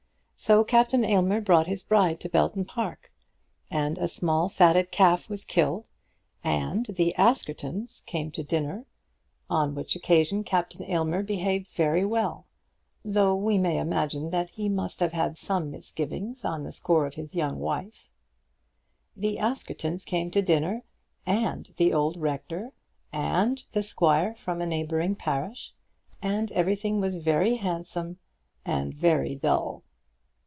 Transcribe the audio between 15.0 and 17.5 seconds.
had some misgivings on the score of his